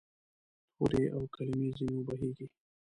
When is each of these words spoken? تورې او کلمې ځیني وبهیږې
تورې 0.75 1.03
او 1.15 1.21
کلمې 1.33 1.69
ځیني 1.77 1.97
وبهیږې 1.99 2.45